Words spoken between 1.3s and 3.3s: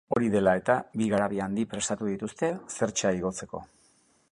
handi prestatu dituzte zertxa